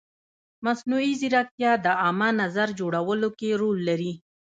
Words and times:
مصنوعي 0.65 1.13
ځیرکتیا 1.21 1.71
د 1.85 1.87
عامه 2.01 2.29
نظر 2.41 2.67
جوړولو 2.79 3.29
کې 3.39 3.49
رول 3.61 3.77
لري. 3.89 4.13